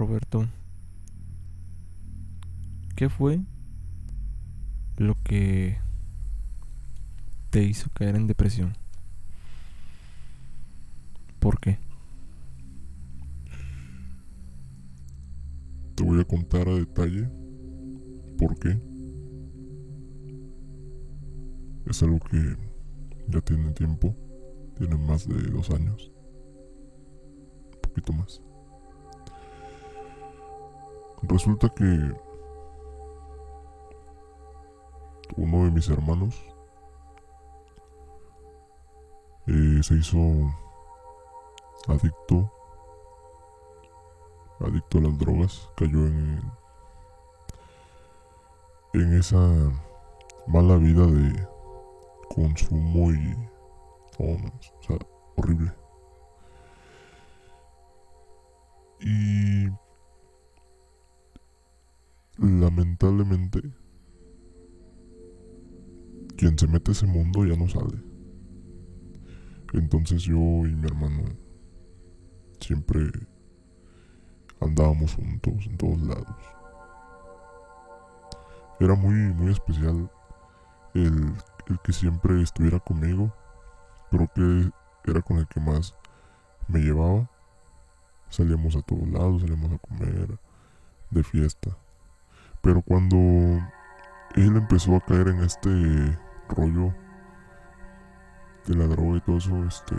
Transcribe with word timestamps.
Roberto, 0.00 0.46
¿qué 2.96 3.10
fue 3.10 3.38
lo 4.96 5.14
que 5.22 5.76
te 7.50 7.64
hizo 7.64 7.90
caer 7.90 8.16
en 8.16 8.26
depresión? 8.26 8.72
¿Por 11.38 11.60
qué? 11.60 11.78
Te 15.96 16.02
voy 16.02 16.18
a 16.18 16.24
contar 16.24 16.66
a 16.66 16.76
detalle 16.76 17.28
por 18.38 18.58
qué. 18.58 18.80
Es 21.84 22.02
algo 22.02 22.20
que 22.20 22.56
ya 23.28 23.42
tiene 23.42 23.70
tiempo, 23.72 24.16
tiene 24.78 24.96
más 24.96 25.28
de 25.28 25.42
dos 25.50 25.68
años, 25.68 26.10
un 27.74 27.80
poquito 27.82 28.14
más. 28.14 28.40
Resulta 31.22 31.68
que 31.68 31.84
uno 35.36 35.64
de 35.64 35.70
mis 35.70 35.88
hermanos 35.88 36.34
eh, 39.46 39.80
se 39.82 39.94
hizo 39.94 40.18
adicto 41.88 42.52
adicto 44.60 44.98
a 44.98 45.00
las 45.02 45.18
drogas 45.18 45.70
cayó 45.76 46.06
en 46.06 46.40
en 48.92 49.18
esa 49.18 49.38
mala 50.46 50.76
vida 50.76 51.06
de 51.06 51.48
consumo 52.34 53.12
y 53.12 53.36
o 54.18 54.36
sea, 54.82 54.98
horrible 55.36 55.72
lamentablemente 62.40 63.60
quien 66.36 66.58
se 66.58 66.66
mete 66.66 66.90
a 66.90 66.92
ese 66.92 67.06
mundo 67.06 67.44
ya 67.44 67.54
no 67.54 67.68
sale. 67.68 68.02
Entonces 69.74 70.22
yo 70.22 70.36
y 70.36 70.74
mi 70.74 70.86
hermano 70.86 71.22
siempre 72.58 73.10
andábamos 74.60 75.14
juntos 75.14 75.66
en 75.66 75.76
todos 75.76 76.00
lados. 76.00 76.36
Era 78.80 78.94
muy, 78.94 79.14
muy 79.34 79.52
especial 79.52 80.10
el, 80.94 81.34
el 81.66 81.78
que 81.84 81.92
siempre 81.92 82.40
estuviera 82.40 82.80
conmigo. 82.80 83.34
Creo 84.10 84.30
que 84.34 84.70
era 85.10 85.20
con 85.20 85.36
el 85.38 85.46
que 85.46 85.60
más 85.60 85.94
me 86.68 86.80
llevaba. 86.80 87.30
Salíamos 88.30 88.76
a 88.76 88.82
todos 88.82 89.06
lados, 89.08 89.42
salíamos 89.42 89.72
a 89.72 89.78
comer, 89.78 90.38
de 91.10 91.22
fiesta. 91.22 91.76
Pero 92.62 92.82
cuando 92.82 93.16
él 94.34 94.56
empezó 94.56 94.96
a 94.96 95.00
caer 95.00 95.28
en 95.28 95.40
este 95.40 96.18
rollo 96.48 96.94
de 98.66 98.74
la 98.76 98.86
droga 98.86 99.16
y 99.16 99.20
todo 99.20 99.36
eso, 99.38 99.64
este, 99.64 99.96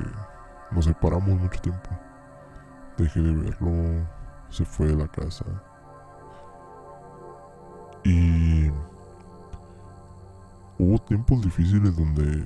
nos 0.71 0.85
separamos 0.85 1.39
mucho 1.39 1.59
tiempo. 1.61 1.89
Dejé 2.97 3.21
de 3.21 3.33
verlo, 3.33 4.07
se 4.49 4.63
fue 4.63 4.87
de 4.87 4.95
la 4.95 5.07
casa. 5.07 5.45
Y 8.03 8.69
hubo 10.77 10.97
tiempos 10.99 11.41
difíciles 11.41 11.95
donde 11.95 12.45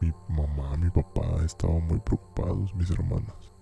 mi 0.00 0.12
mamá, 0.28 0.76
mi 0.76 0.90
papá 0.90 1.42
estaban 1.44 1.86
muy 1.86 1.98
preocupados, 2.00 2.74
mis 2.74 2.90
hermanas, 2.90 3.52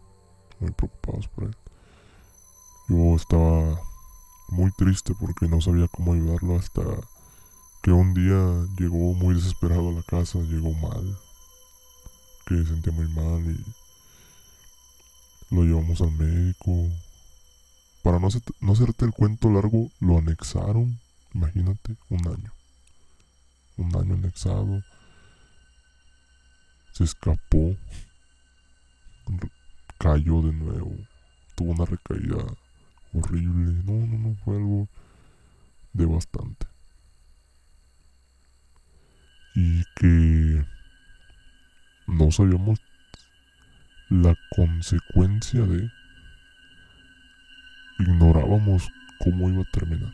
muy 0.61 0.71
preocupados 0.73 1.29
por 1.29 1.45
él. 1.45 1.57
Yo 2.89 3.17
estaba 3.17 3.81
muy 4.49 4.71
triste 4.73 5.15
porque 5.19 5.47
no 5.47 5.61
sabía 5.61 5.89
cómo 5.89 6.15
ayudarlo 6.15 6.57
hasta 6.57 6.83
que 7.83 7.93
un 7.93 8.15
día 8.15 8.67
llegó 8.79 9.15
muy 9.15 9.35
desesperado 9.35 9.91
a 9.91 9.93
la 9.93 10.03
casa, 10.03 10.39
llegó 10.41 10.73
mal, 10.75 11.19
que 12.47 12.57
se 12.57 12.67
sentía 12.67 12.93
muy 12.93 13.09
mal 13.09 13.43
y 13.51 13.65
lo 15.55 15.63
llevamos 15.65 16.01
al 16.01 16.13
médico. 16.13 16.89
Para 18.03 18.19
no, 18.19 18.29
no 18.61 18.73
hacerte 18.73 19.05
el 19.05 19.13
cuento 19.13 19.51
largo, 19.51 19.91
lo 20.01 20.19
anexaron, 20.19 20.99
imagínate, 21.35 21.97
un 22.09 22.27
año. 22.27 22.53
Un 23.77 23.95
año 23.97 24.15
anexado. 24.15 24.83
Se 26.93 27.05
escapó. 27.05 27.77
Cayó 29.99 30.43
de 30.43 30.53
nuevo. 30.53 30.93
Tuvo 31.55 31.73
una 31.73 31.85
recaída 31.85 32.45
horrible. 33.13 33.73
No, 33.85 34.07
no, 34.07 34.19
no, 34.19 34.35
fue 34.37 34.57
algo 34.57 34.89
devastante. 35.93 36.67
Y 39.55 39.83
que 39.97 40.65
no 42.07 42.31
sabíamos 42.31 42.81
la 44.09 44.35
consecuencia 44.55 45.63
de 45.63 45.91
ignorábamos 47.99 48.89
cómo 49.19 49.49
iba 49.51 49.63
a 49.63 49.71
terminar. 49.73 50.13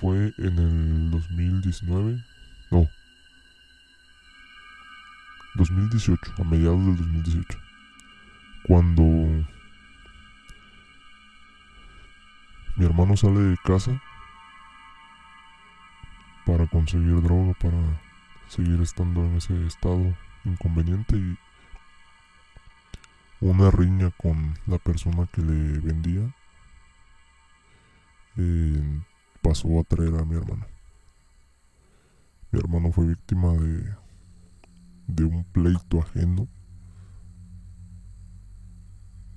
Fue 0.00 0.34
en 0.38 0.58
el 0.58 1.10
2019, 1.10 2.22
no, 2.70 2.88
2018, 5.54 6.18
a 6.38 6.44
mediados 6.44 6.84
del 6.84 6.96
2018 6.96 7.63
cuando 8.66 9.02
mi 12.76 12.84
hermano 12.84 13.16
sale 13.16 13.40
de 13.40 13.56
casa 13.62 14.00
para 16.46 16.66
conseguir 16.66 17.20
droga, 17.22 17.52
para 17.60 18.00
seguir 18.48 18.80
estando 18.80 19.24
en 19.24 19.36
ese 19.36 19.66
estado 19.66 20.16
inconveniente 20.44 21.16
y 21.16 21.38
una 23.40 23.70
riña 23.70 24.10
con 24.16 24.54
la 24.66 24.78
persona 24.78 25.26
que 25.32 25.42
le 25.42 25.78
vendía 25.80 26.34
eh, 28.36 29.02
pasó 29.42 29.78
a 29.78 29.84
traer 29.84 30.14
a 30.14 30.24
mi 30.24 30.36
hermano. 30.36 30.66
Mi 32.50 32.60
hermano 32.60 32.92
fue 32.92 33.06
víctima 33.06 33.52
de, 33.52 33.94
de 35.06 35.24
un 35.24 35.44
pleito 35.44 36.00
ajeno 36.00 36.48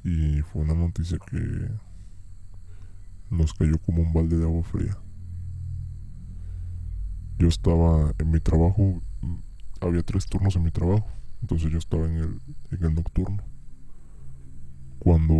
y 0.07 0.41
fue 0.41 0.61
una 0.61 0.73
noticia 0.73 1.17
que 1.29 1.69
nos 3.29 3.53
cayó 3.53 3.77
como 3.79 4.03
un 4.03 4.13
balde 4.13 4.37
de 4.37 4.45
agua 4.45 4.63
fría. 4.63 4.97
Yo 7.37 7.49
estaba 7.49 8.13
en 8.17 8.31
mi 8.31 8.39
trabajo, 8.39 9.01
había 9.81 10.01
tres 10.03 10.25
turnos 10.27 10.55
en 10.55 10.63
mi 10.63 10.71
trabajo, 10.71 11.09
entonces 11.41 11.69
yo 11.73 11.77
estaba 11.77 12.05
en 12.05 12.15
el, 12.15 12.41
en 12.71 12.85
el 12.85 12.95
nocturno. 12.95 13.43
Cuando 14.99 15.33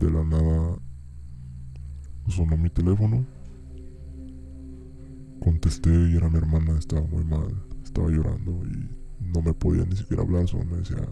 de 0.00 0.10
la 0.10 0.24
nada 0.24 0.76
sonó 2.26 2.56
mi 2.56 2.68
teléfono, 2.68 3.24
contesté 5.40 5.88
y 5.88 6.16
era 6.16 6.28
mi 6.28 6.38
hermana, 6.38 6.76
estaba 6.76 7.02
muy 7.02 7.22
mal, 7.22 7.62
estaba 7.84 8.08
llorando 8.08 8.60
y 8.66 8.90
no 9.20 9.40
me 9.40 9.54
podía 9.54 9.84
ni 9.84 9.94
siquiera 9.94 10.24
hablar, 10.24 10.48
solo 10.48 10.64
me 10.64 10.78
decía, 10.78 11.08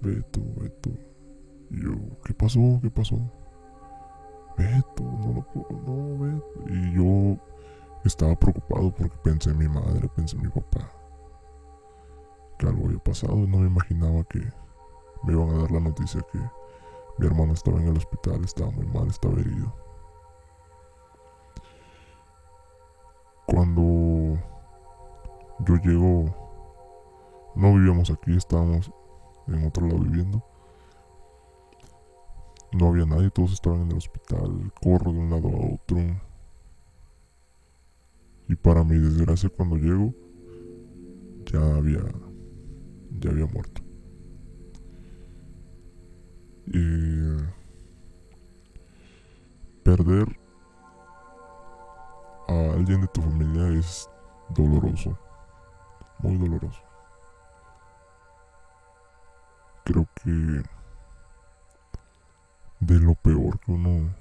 ve 0.00 0.22
tú, 0.30 0.42
ve 0.58 0.70
tú. 0.80 1.11
Y 1.72 1.82
yo, 1.82 1.92
¿qué 2.22 2.34
pasó? 2.34 2.78
¿Qué 2.82 2.90
pasó? 2.90 3.16
Beto, 4.58 5.02
no 5.02 5.32
lo 5.32 5.42
puedo, 5.42 5.80
no, 5.86 6.18
Beto. 6.18 6.68
Y 6.68 6.92
yo 6.92 7.42
estaba 8.04 8.36
preocupado 8.36 8.94
porque 8.94 9.16
pensé 9.24 9.50
en 9.50 9.58
mi 9.58 9.68
madre, 9.68 10.06
pensé 10.14 10.36
en 10.36 10.42
mi 10.42 10.48
papá. 10.48 10.86
Que 12.58 12.66
algo 12.66 12.84
había 12.84 12.98
pasado 12.98 13.36
no 13.36 13.56
me 13.56 13.68
imaginaba 13.68 14.22
que 14.24 14.40
me 15.24 15.32
iban 15.32 15.48
a 15.48 15.62
dar 15.62 15.70
la 15.70 15.80
noticia 15.80 16.20
que 16.30 16.38
mi 17.18 17.26
hermano 17.26 17.54
estaba 17.54 17.80
en 17.80 17.88
el 17.88 17.96
hospital, 17.96 18.44
estaba 18.44 18.70
muy 18.70 18.86
mal, 18.86 19.08
estaba 19.08 19.40
herido. 19.40 19.74
Cuando 23.46 24.38
yo 25.60 25.76
llego, 25.82 26.24
no 27.54 27.72
vivíamos 27.72 28.10
aquí, 28.10 28.36
estábamos 28.36 28.92
en 29.46 29.66
otro 29.66 29.86
lado 29.86 30.00
viviendo. 30.00 30.51
No 32.72 32.88
había 32.88 33.04
nadie, 33.04 33.30
todos 33.30 33.52
estaban 33.52 33.82
en 33.82 33.90
el 33.90 33.98
hospital, 33.98 34.72
corro 34.80 35.12
de 35.12 35.18
un 35.18 35.30
lado 35.30 35.48
a 35.48 35.74
otro. 35.74 35.98
Y 38.48 38.54
para 38.56 38.82
mi 38.82 38.96
desgracia 38.96 39.50
cuando 39.50 39.76
llego, 39.76 40.14
ya 41.44 41.60
había, 41.76 42.00
ya 43.20 43.30
había 43.30 43.46
muerto. 43.46 43.82
Y 46.66 47.42
perder 49.82 50.38
a 52.48 52.72
alguien 52.72 53.02
de 53.02 53.08
tu 53.08 53.20
familia 53.20 53.68
es 53.78 54.08
doloroso, 54.50 55.18
muy 56.20 56.38
doloroso. 56.38 56.82
Creo 59.84 60.08
que 60.22 60.62
de 62.86 63.00
lo 63.00 63.14
peor 63.14 63.58
que 63.60 63.72
uno 63.72 64.14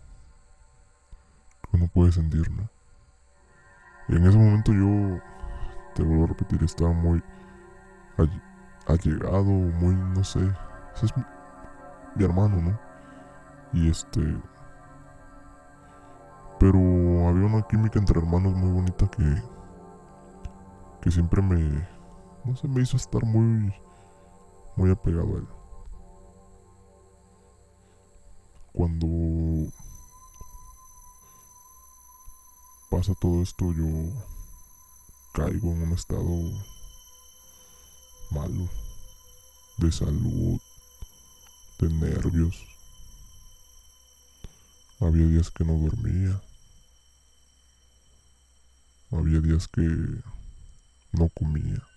que 1.63 1.75
uno 1.77 1.87
puede 1.87 2.11
sentir, 2.11 2.51
¿no? 2.51 2.69
En 4.09 4.25
ese 4.25 4.37
momento 4.37 4.73
yo 4.73 5.19
te 5.95 6.03
vuelvo 6.03 6.25
a 6.25 6.27
repetir, 6.27 6.63
estaba 6.63 6.93
muy 6.93 7.23
all- 8.17 8.43
allegado, 8.87 9.43
muy 9.45 9.95
no 9.95 10.23
sé, 10.23 10.39
ese 10.95 11.07
es 11.07 11.17
mi, 11.17 11.23
mi 12.15 12.25
hermano, 12.25 12.61
¿no? 12.61 12.79
Y 13.73 13.89
este 13.89 14.21
pero 16.59 16.77
había 17.27 17.45
una 17.47 17.61
química 17.67 17.99
entre 17.99 18.19
hermanos 18.19 18.53
muy 18.53 18.71
bonita 18.71 19.09
que 19.09 19.23
que 21.01 21.11
siempre 21.11 21.41
me 21.41 21.87
no 22.43 22.55
sé, 22.55 22.67
me 22.67 22.81
hizo 22.81 22.97
estar 22.97 23.23
muy 23.25 23.73
muy 24.75 24.91
apegado 24.91 25.35
a 25.35 25.39
él. 25.39 25.47
Cuando 28.73 29.71
pasa 32.89 33.13
todo 33.19 33.41
esto, 33.41 33.73
yo 33.73 33.85
caigo 35.33 35.71
en 35.71 35.83
un 35.83 35.93
estado 35.93 36.29
malo 38.31 38.69
de 39.77 39.91
salud, 39.91 40.59
de 41.79 41.89
nervios. 41.89 42.65
Había 44.99 45.25
días 45.25 45.51
que 45.51 45.65
no 45.65 45.73
dormía. 45.73 46.41
Había 49.11 49.39
días 49.39 49.67
que 49.67 49.81
no 51.11 51.27
comía. 51.29 51.90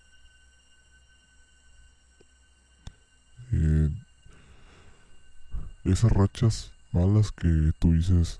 Esas 5.85 6.11
rachas 6.11 6.71
malas 6.91 7.31
que 7.31 7.71
tú 7.79 7.93
dices, 7.93 8.39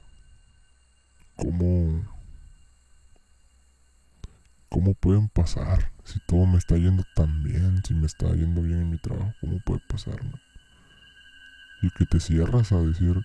¿cómo, 1.36 2.03
¿cómo 4.69 4.94
pueden 4.95 5.30
pasar? 5.30 5.92
Si 6.03 6.19
todo 6.27 6.45
me 6.45 6.57
está 6.57 6.77
yendo 6.77 7.03
tan 7.15 7.44
bien, 7.44 7.83
si 7.86 7.94
me 7.94 8.07
está 8.07 8.33
yendo 8.33 8.62
bien 8.62 8.81
en 8.81 8.89
mi 8.92 8.97
trabajo, 8.97 9.33
¿cómo 9.42 9.59
puede 9.59 9.81
pasar? 9.88 10.19
Y 11.81 11.89
que 11.92 12.06
te 12.06 12.19
cierras 12.19 12.71
a 12.71 12.81
decir, 12.81 13.15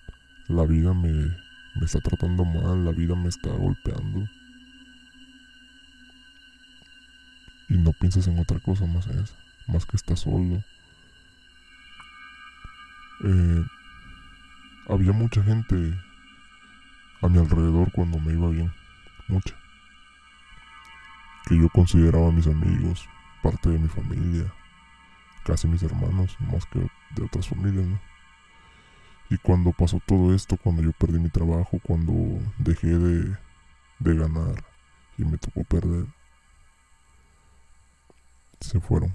la 0.49 0.65
vida 0.65 0.93
me, 0.93 1.13
me 1.13 1.85
está 1.85 2.01
tratando 2.01 2.45
mal, 2.45 2.85
la 2.85 2.93
vida 2.93 3.15
me 3.15 3.29
está 3.29 3.51
golpeando. 3.51 4.29
Y 7.69 7.75
no 7.75 7.93
piensas 7.93 8.27
en 8.27 8.39
otra 8.39 8.59
cosa 8.59 8.85
más 8.85 9.07
eso, 9.07 9.35
más 9.69 9.87
que 9.87 9.97
estás 9.97 10.21
solo. 10.21 10.63
Eh, 13.23 13.65
había 14.91 15.13
mucha 15.13 15.43
gente 15.43 15.95
a 17.23 17.29
mi 17.29 17.39
alrededor 17.39 17.93
cuando 17.93 18.19
me 18.19 18.33
iba 18.33 18.49
bien, 18.49 18.73
mucha. 19.29 19.55
Que 21.47 21.57
yo 21.57 21.69
consideraba 21.69 22.31
mis 22.31 22.47
amigos, 22.47 23.09
parte 23.43 23.71
de 23.71 23.79
mi 23.79 23.89
familia, 23.89 24.53
casi 25.45 25.69
mis 25.69 25.83
hermanos, 25.83 26.37
más 26.41 26.67
que 26.67 26.81
de 26.81 27.25
otras 27.25 27.49
familias, 27.49 27.87
¿no? 27.87 28.01
Y 29.31 29.39
cuando 29.39 29.73
pasó 29.73 30.01
todo 30.07 30.35
esto, 30.35 30.57
cuando 30.57 30.83
yo 30.83 30.93
perdí 30.93 31.21
mi 31.21 31.31
trabajo, 31.31 31.79
cuando 31.85 32.13
dejé 32.59 32.89
de, 32.89 33.37
de 34.01 34.17
ganar 34.17 34.65
y 35.17 35.25
me 35.25 35.39
tocó 35.39 35.63
perder, 35.63 36.07
se 38.61 38.81
fueron. 38.81 39.15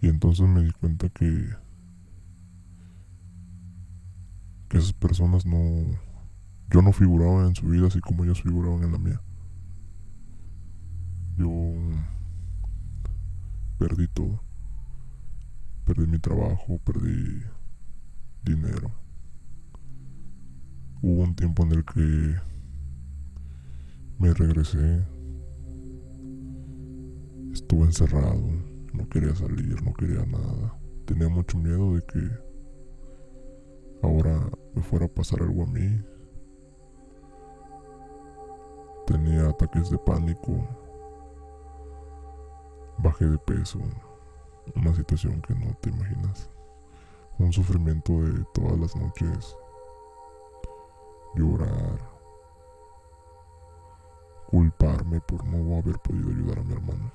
Y 0.00 0.08
entonces 0.08 0.46
me 0.46 0.62
di 0.62 0.70
cuenta 0.72 1.08
que, 1.08 1.56
esas 4.76 4.92
personas 4.92 5.46
no... 5.46 5.98
Yo 6.70 6.82
no 6.82 6.92
figuraba 6.92 7.46
en 7.46 7.54
su 7.54 7.66
vida 7.66 7.86
así 7.86 8.00
como 8.00 8.24
ellos 8.24 8.42
figuraban 8.42 8.82
en 8.82 8.92
la 8.92 8.98
mía. 8.98 9.20
Yo 11.36 11.48
perdí 13.78 14.08
todo. 14.08 14.40
Perdí 15.84 16.06
mi 16.06 16.18
trabajo, 16.18 16.78
perdí 16.78 17.42
dinero. 18.44 18.90
Hubo 21.02 21.22
un 21.22 21.34
tiempo 21.34 21.64
en 21.64 21.72
el 21.72 21.84
que 21.84 22.34
me 24.18 24.32
regresé. 24.32 25.04
Estuve 27.52 27.84
encerrado, 27.84 28.42
no 28.92 29.08
quería 29.08 29.34
salir, 29.34 29.82
no 29.82 29.92
quería 29.92 30.24
nada. 30.24 30.74
Tenía 31.04 31.28
mucho 31.28 31.58
miedo 31.58 31.94
de 31.94 32.02
que 32.06 32.53
ahora 34.04 34.50
me 34.74 34.82
fuera 34.82 35.06
a 35.06 35.08
pasar 35.08 35.42
algo 35.42 35.62
a 35.62 35.66
mí. 35.66 36.00
Tenía 39.06 39.48
ataques 39.48 39.90
de 39.90 39.98
pánico. 39.98 40.52
Bajé 42.98 43.26
de 43.26 43.38
peso. 43.38 43.80
Una 44.76 44.94
situación 44.94 45.42
que 45.42 45.54
no 45.54 45.74
te 45.80 45.90
imaginas 45.90 46.50
un 47.38 47.52
sufrimiento 47.52 48.12
de 48.20 48.44
todas 48.52 48.78
las 48.78 48.96
noches, 48.96 49.56
llorar, 51.34 51.98
culparme 54.48 55.20
por 55.20 55.44
no 55.44 55.78
haber 55.78 55.98
podido 55.98 56.30
ayudar 56.30 56.60
a 56.60 56.62
mi 56.62 56.72
hermano. 56.72 57.10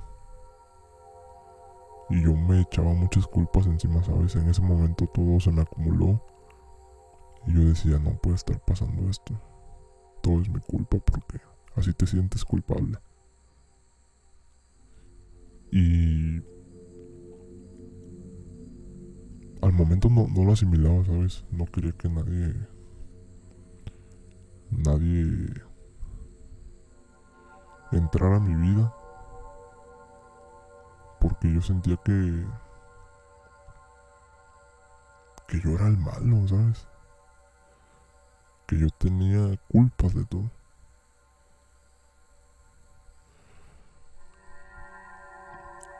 Y 2.09 2.23
yo 2.23 2.33
me 2.33 2.61
echaba 2.61 2.93
muchas 2.93 3.27
culpas 3.27 3.67
encima, 3.67 4.03
¿sabes? 4.03 4.35
En 4.35 4.49
ese 4.49 4.61
momento 4.61 5.05
todo 5.07 5.39
se 5.39 5.51
me 5.51 5.61
acumuló. 5.61 6.19
Y 7.47 7.53
yo 7.53 7.61
decía, 7.61 7.99
no 7.99 8.11
puede 8.21 8.35
estar 8.35 8.59
pasando 8.65 9.09
esto. 9.09 9.39
Todo 10.21 10.41
es 10.41 10.49
mi 10.49 10.59
culpa 10.59 10.97
porque 10.99 11.39
así 11.75 11.93
te 11.93 12.05
sientes 12.05 12.43
culpable. 12.43 12.97
Y 15.71 16.41
al 19.61 19.73
momento 19.73 20.09
no, 20.09 20.27
no 20.27 20.43
lo 20.43 20.53
asimilaba, 20.53 21.05
¿sabes? 21.05 21.45
No 21.51 21.65
quería 21.65 21.91
que 21.91 22.09
nadie. 22.09 22.55
Nadie. 24.71 25.53
entrara 27.91 28.37
a 28.37 28.39
mi 28.39 28.55
vida. 28.55 28.93
Porque 31.19 31.53
yo 31.53 31.61
sentía 31.61 31.97
que. 31.97 32.45
que 35.47 35.59
yo 35.61 35.71
era 35.71 35.87
el 35.87 35.97
malo, 35.97 36.47
¿sabes? 36.47 36.88
Que 38.69 38.77
yo 38.77 38.87
tenía 38.99 39.57
culpas 39.67 40.13
de 40.13 40.23
todo. 40.25 40.47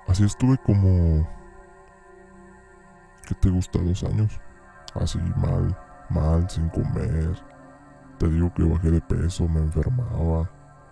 Así 0.07 0.23
estuve 0.23 0.55
como 0.59 1.27
¿qué 3.27 3.33
te 3.33 3.49
gusta? 3.49 3.79
Dos 3.79 4.03
años. 4.03 4.39
Así 4.93 5.17
mal, 5.37 5.75
mal, 6.11 6.47
sin 6.47 6.69
comer. 6.69 7.43
Te 8.19 8.29
digo 8.29 8.53
que 8.53 8.61
bajé 8.61 8.91
de 8.91 9.01
peso, 9.01 9.47
me 9.47 9.61
enfermaba 9.61 10.47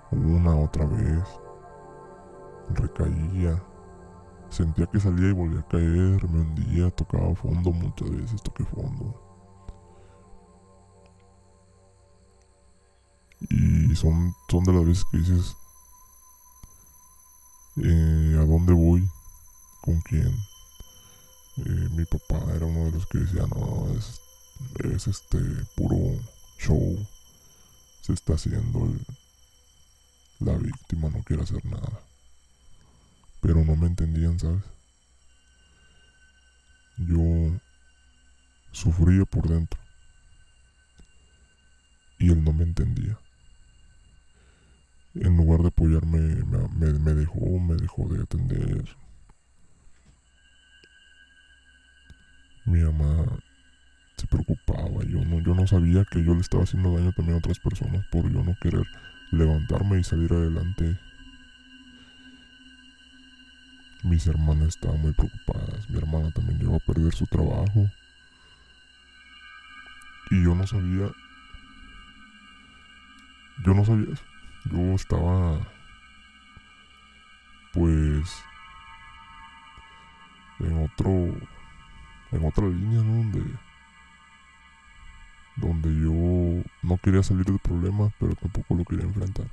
una 0.09 0.55
otra 0.55 0.83
vez. 0.87 1.23
Recaía. 2.73 3.61
Sentía 4.49 4.87
que 4.87 4.99
salía 4.99 5.29
y 5.29 5.33
volvía 5.33 5.59
a 5.59 5.67
caer, 5.67 6.27
me 6.27 6.41
hundía, 6.41 6.89
tocaba 6.89 7.35
fondo 7.35 7.71
muchas 7.71 8.09
veces, 8.09 8.41
toqué 8.41 8.65
fondo. 8.65 9.26
Y 13.49 13.95
son, 13.95 14.33
son 14.49 14.63
de 14.63 14.73
las 14.73 14.85
veces 14.85 15.05
que 15.11 15.17
dices, 15.19 15.55
eh, 17.83 18.35
¿a 18.39 18.45
dónde 18.45 18.73
voy? 18.73 19.07
¿Con 19.81 19.99
quién? 20.01 20.27
Eh, 21.57 21.89
mi 21.91 22.05
papá 22.05 22.39
era 22.55 22.65
uno 22.65 22.85
de 22.85 22.91
los 22.91 23.05
que 23.07 23.19
decía, 23.19 23.45
no, 23.47 23.89
es, 23.97 24.19
es 24.93 25.07
este 25.07 25.39
puro 25.75 26.19
show. 26.59 26.97
Se 28.01 28.13
está 28.13 28.33
haciendo 28.33 28.85
el- 28.85 29.05
la 30.39 30.53
víctima, 30.57 31.09
no 31.09 31.23
quiere 31.23 31.43
hacer 31.43 31.63
nada. 31.65 32.01
Pero 33.41 33.63
no 33.63 33.75
me 33.75 33.87
entendían, 33.87 34.39
¿sabes? 34.39 34.63
Yo 36.97 37.59
sufría 38.71 39.25
por 39.25 39.47
dentro. 39.47 39.79
Y 42.19 42.31
él 42.31 42.43
no 42.43 42.53
me 42.53 42.63
entendía. 42.63 43.17
En 45.21 45.37
lugar 45.37 45.61
de 45.61 45.67
apoyarme, 45.69 46.19
me, 46.19 47.13
dejó, 47.13 47.59
me 47.59 47.75
dejó 47.75 48.07
de 48.07 48.21
atender. 48.21 48.97
mi 52.67 52.81
mamá 52.81 53.25
se 54.17 54.27
preocupaba. 54.27 55.03
Yo 55.05 55.23
no, 55.25 55.39
yo 55.39 55.55
no 55.55 55.65
sabía 55.65 56.03
que 56.05 56.23
yo 56.23 56.33
le 56.33 56.41
estaba 56.41 56.63
haciendo 56.63 56.93
daño 56.93 57.11
también 57.13 57.35
a 57.35 57.39
otras 57.39 57.59
personas 57.59 58.05
por 58.11 58.31
yo 58.31 58.43
no 58.43 58.55
querer 58.61 58.85
levantarme 59.31 59.99
y 59.99 60.03
salir 60.03 60.31
adelante. 60.33 60.99
Mis 64.03 64.27
hermanas 64.27 64.69
estaban 64.69 65.01
muy 65.01 65.13
preocupadas. 65.13 65.89
Mi 65.89 65.97
hermana 65.97 66.31
también 66.31 66.59
llegó 66.59 66.75
a 66.75 66.79
perder 66.79 67.13
su 67.13 67.25
trabajo. 67.25 67.89
Y 70.29 70.43
yo 70.43 70.55
no 70.55 70.67
sabía. 70.67 71.09
Yo 73.65 73.73
no 73.73 73.85
sabía 73.85 74.13
eso. 74.13 74.23
Yo 74.71 74.79
estaba. 74.93 75.59
Pues. 77.73 78.43
En 80.59 80.83
otro. 80.83 81.09
En 82.31 82.45
otra 82.45 82.67
línea, 82.67 83.01
¿no? 83.03 83.23
Donde. 83.23 83.57
Donde 85.55 85.89
yo 85.89 86.63
no 86.83 86.97
quería 86.97 87.23
salir 87.23 87.45
del 87.45 87.59
problema, 87.59 88.11
pero 88.19 88.35
tampoco 88.35 88.75
lo 88.75 88.85
quería 88.85 89.05
enfrentar. 89.05 89.47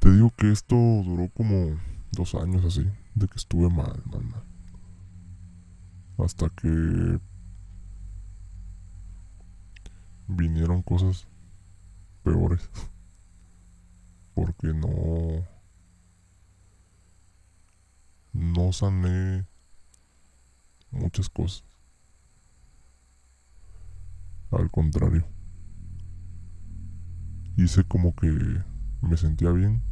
Te 0.00 0.10
digo 0.10 0.32
que 0.36 0.50
esto 0.50 0.74
duró 0.74 1.28
como 1.28 1.78
dos 2.12 2.34
años 2.34 2.64
así, 2.64 2.88
de 3.14 3.28
que 3.28 3.36
estuve 3.36 3.68
mal, 3.68 4.02
mal, 4.06 4.24
mal. 4.24 4.44
Hasta 6.18 6.48
que 6.48 7.20
vinieron 10.36 10.82
cosas 10.82 11.26
peores. 12.22 12.68
Porque 14.34 14.68
no... 14.68 15.46
No 18.32 18.72
sané 18.72 19.46
muchas 20.90 21.28
cosas. 21.28 21.64
Al 24.50 24.70
contrario. 24.70 25.26
Hice 27.56 27.84
como 27.84 28.14
que 28.14 28.28
me 29.02 29.16
sentía 29.16 29.50
bien. 29.50 29.82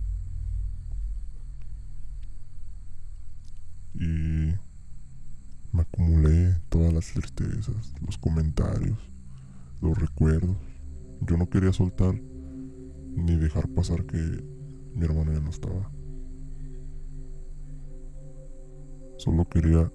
Y 3.95 4.55
me 5.73 5.83
acumulé 5.83 6.55
todas 6.69 6.93
las 6.93 7.13
tristezas, 7.13 7.93
los 8.05 8.17
comentarios, 8.19 8.99
los 9.81 9.99
recuerdos. 9.99 10.57
Yo 11.21 11.37
no 11.37 11.49
quería 11.49 11.73
soltar 11.73 12.15
ni 13.15 13.37
dejar 13.37 13.69
pasar 13.69 14.05
que 14.05 14.19
mi 14.95 15.05
hermano 15.05 15.33
ya 15.33 15.41
no 15.41 15.51
estaba. 15.51 15.91
Solo 19.17 19.49
quería 19.49 19.93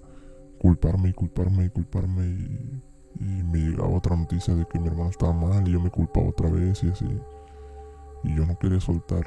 culparme 0.58 1.10
y 1.10 1.12
culparme 1.12 1.64
y 1.64 1.70
culparme 1.70 2.26
y, 2.26 2.82
y 3.20 3.42
me 3.42 3.58
llegaba 3.58 3.96
otra 3.96 4.16
noticia 4.16 4.54
de 4.54 4.66
que 4.66 4.78
mi 4.78 4.88
hermano 4.88 5.10
estaba 5.10 5.32
mal 5.32 5.66
y 5.66 5.72
yo 5.72 5.80
me 5.80 5.90
culpaba 5.90 6.28
otra 6.28 6.50
vez 6.50 6.82
y 6.84 6.88
así. 6.88 7.08
Y 8.24 8.34
yo 8.36 8.46
no 8.46 8.58
quería 8.58 8.80
soltar 8.80 9.24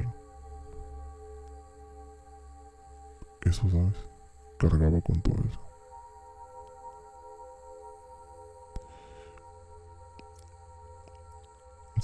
eso, 3.48 3.70
¿sabes? 3.70 3.96
Cargaba 4.58 5.02
con 5.02 5.22
todo 5.22 5.38
eso. 5.48 5.66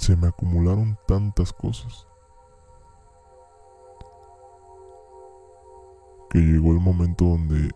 Se 0.04 0.14
me 0.16 0.26
acumularon 0.26 0.98
tantas 1.06 1.50
cosas 1.50 2.06
que 6.28 6.40
llegó 6.40 6.72
el 6.72 6.80
momento 6.80 7.24
donde 7.24 7.70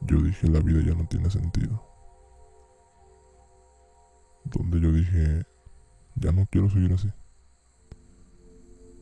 yo 0.00 0.20
dije 0.22 0.48
la 0.48 0.58
vida 0.58 0.82
ya 0.84 0.96
no 1.00 1.06
tiene 1.06 1.30
sentido. 1.30 1.80
Donde 4.44 4.80
yo 4.80 4.90
dije 4.90 5.46
ya 6.16 6.32
no 6.32 6.48
quiero 6.50 6.68
seguir 6.68 6.94
así. 6.94 7.12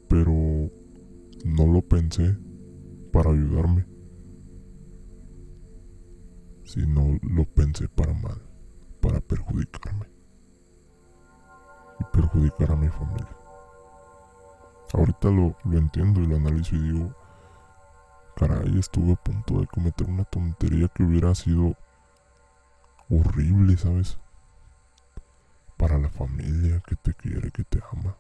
Pero 0.07 0.35
no 1.47 1.67
lo 1.67 1.81
pensé 1.81 2.37
para 3.11 3.31
ayudarme, 3.31 3.87
sino 6.63 7.19
lo 7.23 7.45
pensé 7.47 7.89
para 7.89 8.13
mal, 8.13 8.39
para 9.01 9.23
perjudicarme 9.23 10.10
y 12.01 12.05
perjudicar 12.05 12.73
a 12.73 12.77
mi 12.77 12.89
familia. 12.89 13.37
Ahorita 14.93 15.29
lo, 15.29 15.55
lo 15.65 15.79
entiendo 15.79 16.21
y 16.21 16.27
lo 16.27 16.37
analizo 16.37 16.75
y 16.75 16.81
digo, 16.81 17.15
caray, 18.37 18.79
estuve 18.79 19.13
a 19.13 19.17
punto 19.17 19.61
de 19.61 19.67
cometer 19.67 20.09
una 20.09 20.25
tontería 20.25 20.89
que 20.89 21.05
hubiera 21.05 21.35
sido 21.35 21.77
horrible, 23.09 23.77
¿sabes? 23.77 24.19
Para 25.77 25.99
la 25.99 26.09
familia 26.09 26.81
que 26.87 26.97
te 26.97 27.15
quiere, 27.15 27.51
que 27.51 27.65
te 27.65 27.81
ama. 27.93 28.17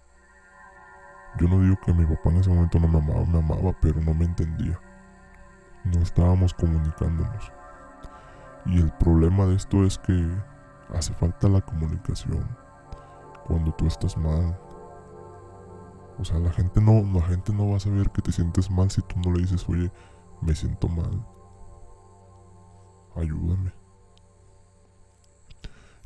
Yo 1.39 1.49
no 1.49 1.61
digo 1.61 1.79
que 1.85 1.93
mi 1.93 2.05
papá 2.05 2.31
en 2.31 2.37
ese 2.37 2.51
momento 2.51 2.79
no 2.79 2.89
me 2.89 2.99
amaba, 2.99 3.25
me 3.25 3.39
amaba, 3.39 3.73
pero 3.81 4.01
no 4.01 4.15
me 4.15 4.25
entendía. 4.25 4.79
No 5.85 6.01
estábamos 6.01 6.55
comunicándonos. 6.55 7.53
Y 8.67 8.79
el 8.81 8.93
problema 8.93 9.47
de 9.47 9.57
esto 9.57 9.85
es 9.85 9.99
que 9.99 10.29
hace 10.95 11.15
falta 11.15 11.49
la 11.49 11.61
comunicación 11.61 12.47
cuando 13.47 13.73
tú 13.73 13.87
estás 13.87 14.17
mal. 14.17 14.59
O 16.19 16.25
sea, 16.25 16.39
la 16.39 16.53
gente 16.53 16.81
no, 16.81 17.03
la 17.19 17.27
gente 17.27 17.53
no 17.53 17.71
va 17.71 17.77
a 17.77 17.81
saber 17.81 18.11
que 18.11 18.23
te 18.23 18.33
sientes 18.33 18.71
mal 18.71 18.91
si 18.91 19.01
tú 19.03 19.19
no 19.21 19.33
le 19.33 19.41
dices, 19.41 19.65
oye, 19.69 19.91
me 20.43 20.55
siento 20.55 20.89
mal. 20.89 21.27
Ayúdame. 23.17 23.73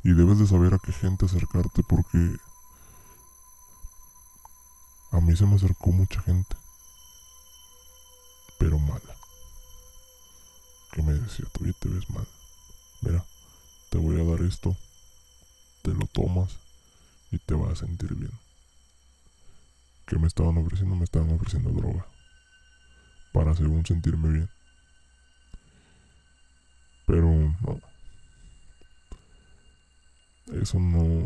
Y 0.03 0.13
debes 0.13 0.39
de 0.39 0.47
saber 0.47 0.73
a 0.73 0.79
qué 0.79 0.93
gente 0.93 1.25
acercarte 1.25 1.81
porque 1.83 2.37
a 5.11 5.19
mí 5.19 5.35
se 5.35 5.45
me 5.45 5.55
acercó 5.55 5.91
mucha 5.91 6.21
gente. 6.21 6.55
Pero 8.57 8.79
mala. 8.79 9.15
Que 10.93 11.01
me 11.01 11.13
decía, 11.13 11.45
oye, 11.59 11.73
te 11.79 11.89
ves 11.89 12.09
mal. 12.09 12.27
Mira, 13.01 13.25
te 13.89 13.97
voy 13.97 14.19
a 14.21 14.23
dar 14.23 14.41
esto. 14.41 14.75
Te 15.83 15.93
lo 15.93 16.05
tomas 16.07 16.64
y 17.35 17.39
te 17.39 17.53
vas 17.53 17.71
a 17.71 17.85
sentir 17.85 18.15
bien. 18.15 18.31
¿Qué 20.07 20.17
me 20.17 20.27
estaban 20.27 20.57
ofreciendo? 20.57 20.95
Me 20.95 21.03
estaban 21.03 21.31
ofreciendo 21.31 21.71
droga. 21.71 22.05
Para 23.33 23.53
según 23.53 23.85
sentirme 23.85 24.29
bien. 24.29 24.49
Pero 27.05 27.27
no. 27.27 27.81
Eso 30.61 30.79
no. 30.79 31.23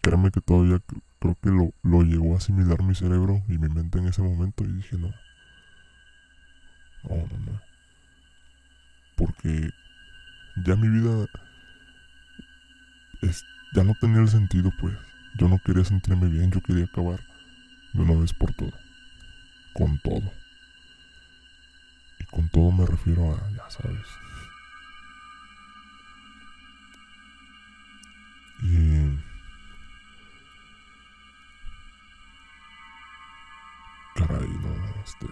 Créeme 0.00 0.30
que 0.30 0.40
todavía 0.40 0.80
creo 1.18 1.36
que 1.42 1.50
lo, 1.50 1.72
lo 1.82 2.02
llegó 2.02 2.34
a 2.34 2.38
asimilar 2.38 2.82
mi 2.82 2.94
cerebro 2.94 3.42
y 3.48 3.58
mi 3.58 3.68
mente 3.68 3.98
en 3.98 4.06
ese 4.06 4.22
momento 4.22 4.62
y 4.62 4.68
dije 4.68 4.96
no. 4.96 5.08
No, 7.02 7.16
no, 7.16 7.38
no. 7.50 7.60
Porque 9.16 9.70
ya 10.64 10.76
mi 10.76 10.88
vida 10.88 11.26
es, 13.22 13.44
ya 13.74 13.82
no 13.82 13.94
tenía 14.00 14.20
el 14.20 14.28
sentido, 14.28 14.70
pues. 14.80 14.94
Yo 15.38 15.48
no 15.48 15.58
quería 15.58 15.84
sentirme 15.84 16.28
bien, 16.28 16.50
yo 16.50 16.62
quería 16.62 16.84
acabar 16.84 17.20
de 17.92 18.02
una 18.02 18.18
vez 18.20 18.32
por 18.32 18.54
todo. 18.54 18.72
Con 19.74 19.98
todo. 19.98 20.32
Y 22.18 22.24
con 22.24 22.48
todo 22.48 22.72
me 22.72 22.86
refiero 22.86 23.34
a, 23.34 23.50
ya 23.50 23.68
sabes. 23.68 24.06
Y... 28.62 29.18
Caray, 34.14 34.48
no, 34.48 35.02
este... 35.04 35.26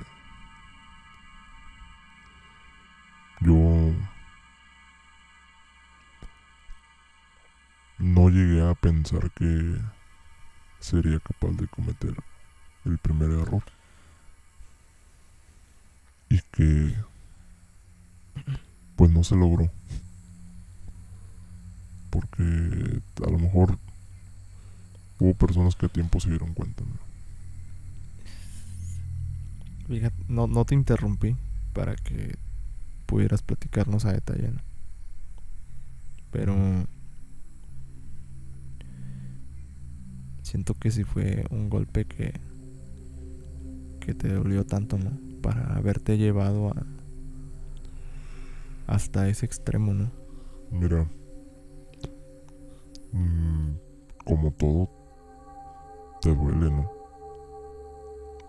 Yo... 3.40 3.73
pensar 8.84 9.30
que 9.30 9.80
sería 10.78 11.18
capaz 11.18 11.52
de 11.52 11.66
cometer 11.68 12.14
el 12.84 12.98
primer 12.98 13.30
error. 13.30 13.62
Y 16.28 16.38
que 16.52 16.94
pues 18.94 19.10
no 19.10 19.24
se 19.24 19.36
logró. 19.36 19.70
Porque 22.10 22.42
a 23.26 23.30
lo 23.30 23.38
mejor 23.38 23.78
hubo 25.18 25.32
personas 25.32 25.76
que 25.76 25.86
a 25.86 25.88
tiempo 25.88 26.20
se 26.20 26.28
dieron 26.28 26.52
cuenta. 26.52 26.84
¿no? 29.88 30.10
No, 30.28 30.46
no 30.46 30.66
te 30.66 30.74
interrumpí 30.74 31.36
para 31.72 31.96
que 31.96 32.36
pudieras 33.06 33.40
platicarnos 33.40 34.04
a 34.04 34.12
detalle, 34.12 34.48
¿no? 34.48 34.60
Pero 36.30 36.86
siento 40.54 40.74
que 40.74 40.92
sí 40.92 41.02
fue 41.02 41.44
un 41.50 41.68
golpe 41.68 42.04
que, 42.04 42.32
que 43.98 44.14
te 44.14 44.32
dolió 44.32 44.64
tanto, 44.64 44.96
¿no? 44.96 45.10
Para 45.42 45.74
haberte 45.74 46.16
llevado 46.16 46.68
a, 46.68 46.86
hasta 48.86 49.26
ese 49.26 49.46
extremo, 49.46 49.94
¿no? 49.94 50.12
Mira, 50.70 51.08
mmm, 53.10 53.70
como 54.24 54.52
todo, 54.52 54.88
te 56.22 56.32
duele, 56.32 56.70
¿no? 56.70 56.88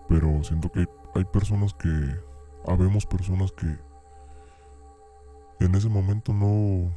Pero 0.08 0.44
siento 0.44 0.70
que 0.70 0.86
hay 1.16 1.24
personas 1.24 1.74
que, 1.74 1.90
habemos 2.68 3.04
personas 3.04 3.50
que 3.50 3.66
en 5.58 5.74
ese 5.74 5.88
momento 5.88 6.32
no, 6.32 6.88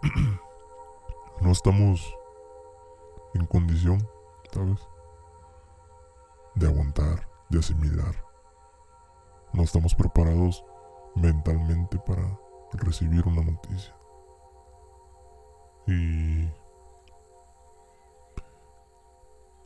no 1.42 1.52
estamos 1.52 2.17
en 3.34 3.46
condición, 3.46 4.06
¿sabes? 4.52 4.80
De 6.54 6.66
aguantar, 6.66 7.28
de 7.50 7.58
asimilar. 7.58 8.14
No 9.52 9.62
estamos 9.62 9.94
preparados 9.94 10.64
mentalmente 11.14 11.98
para 11.98 12.38
recibir 12.72 13.26
una 13.26 13.42
noticia. 13.42 13.94
Y 15.86 16.48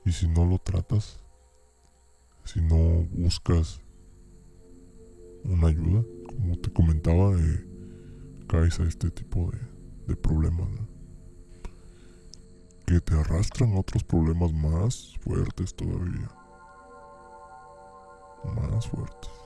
y 0.04 0.12
si 0.12 0.26
no 0.28 0.44
lo 0.44 0.58
tratas, 0.58 1.20
si 2.44 2.60
no 2.60 3.06
buscas 3.12 3.80
una 5.44 5.68
ayuda, 5.68 6.04
como 6.26 6.58
te 6.58 6.72
comentaba, 6.72 7.32
eh, 7.38 7.66
caes 8.48 8.80
a 8.80 8.84
este 8.84 9.10
tipo 9.10 9.50
de, 9.50 9.58
de 10.08 10.16
problemas, 10.16 10.68
¿no? 10.70 10.91
Que 12.86 13.00
te 13.00 13.14
arrastran 13.14 13.74
a 13.74 13.80
otros 13.80 14.04
problemas 14.04 14.52
más 14.52 15.14
fuertes 15.20 15.74
todavía. 15.74 16.28
Más 18.44 18.86
fuertes. 18.86 19.41